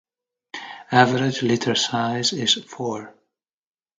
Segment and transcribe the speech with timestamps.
[0.91, 3.13] Average litter size is four.